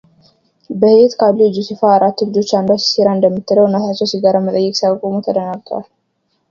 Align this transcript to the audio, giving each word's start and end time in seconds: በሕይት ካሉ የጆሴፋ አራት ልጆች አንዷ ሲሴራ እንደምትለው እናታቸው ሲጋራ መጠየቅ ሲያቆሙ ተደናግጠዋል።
በሕይት 0.81 1.13
ካሉ 1.19 1.37
የጆሴፋ 1.45 1.81
አራት 1.97 2.17
ልጆች 2.27 2.49
አንዷ 2.59 2.79
ሲሴራ 2.85 3.07
እንደምትለው 3.17 3.67
እናታቸው 3.69 4.11
ሲጋራ 4.13 4.35
መጠየቅ 4.47 4.73
ሲያቆሙ 4.81 5.13
ተደናግጠዋል። 5.27 5.87